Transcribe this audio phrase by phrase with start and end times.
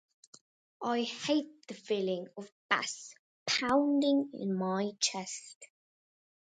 [0.81, 3.13] I hate the feeling of bass
[3.45, 5.69] pounding in my chest.